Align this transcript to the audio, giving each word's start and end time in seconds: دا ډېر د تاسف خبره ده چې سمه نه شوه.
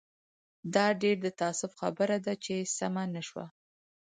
دا 0.73 0.85
ډېر 1.01 1.15
د 1.25 1.27
تاسف 1.41 1.71
خبره 1.81 2.17
ده 2.25 2.33
چې 2.43 2.55
سمه 2.77 3.03
نه 3.15 3.21
شوه. 3.27 3.45